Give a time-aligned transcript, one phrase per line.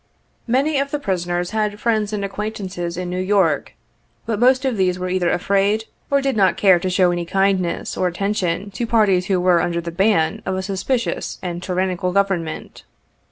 [0.47, 3.75] Many of the prisoners had friends and acquaintances in New York,
[4.25, 7.95] but most of these were either afraid, or did not care to show any kindness
[7.95, 12.83] or attention to parties who were under the ban of a suspicious and tyrannical Government.